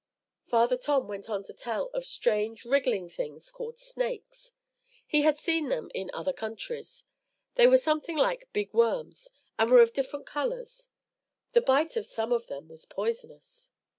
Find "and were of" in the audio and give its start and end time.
9.59-9.93